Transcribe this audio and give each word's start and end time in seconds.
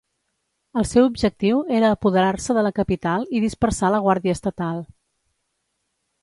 El 0.81 0.85
seu 0.91 1.09
objectiu 1.09 1.59
era 1.79 1.91
apoderar-se 1.97 2.55
de 2.59 2.63
la 2.69 2.71
capital 2.79 3.27
i 3.37 3.43
dispersar 3.45 3.93
la 3.97 4.01
Guàrdia 4.07 4.37
Estatal. 4.41 4.83